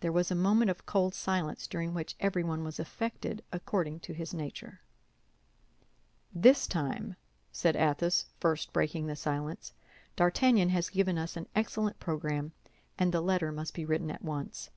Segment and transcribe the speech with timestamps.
[0.00, 4.34] There was a moment of cold silence, during which everyone was affected according to his
[4.34, 4.82] nature.
[6.34, 7.16] "This time,"
[7.50, 9.72] said Athos, first breaking the silence,
[10.16, 12.52] "D'Artagnan has given us an excellent program,
[12.98, 14.68] and the letter must be written at once."